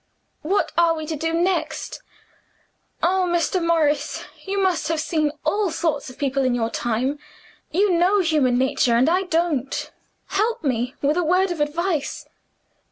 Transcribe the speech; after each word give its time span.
"What 0.41 0.71
are 0.79 0.95
we 0.95 1.05
to 1.05 1.15
do 1.15 1.31
next? 1.31 2.01
Oh, 3.03 3.27
Mr. 3.31 3.63
Morris, 3.63 4.25
you 4.45 4.57
must 4.59 4.87
have 4.87 4.99
seen 4.99 5.29
all 5.45 5.69
sorts 5.69 6.09
of 6.09 6.17
people 6.17 6.43
in 6.43 6.55
your 6.55 6.71
time 6.71 7.19
you 7.69 7.91
know 7.91 8.19
human 8.19 8.57
nature, 8.57 8.95
and 8.95 9.07
I 9.07 9.21
don't. 9.21 9.91
Help 10.29 10.63
me 10.63 10.95
with 11.03 11.17
a 11.17 11.23
word 11.23 11.51
of 11.51 11.61
advice!" 11.61 12.27